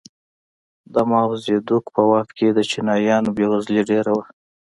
د 0.93 0.95
ماوو 1.09 1.41
زیدونګ 1.45 1.85
په 1.95 2.01
وخت 2.11 2.31
کې 2.37 2.47
د 2.53 2.59
چینایانو 2.71 3.33
بېوزلي 3.37 3.81
ډېره 3.89 4.11
وه. 4.17 4.25